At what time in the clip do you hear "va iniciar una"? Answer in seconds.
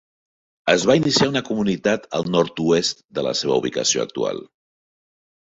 0.91-1.43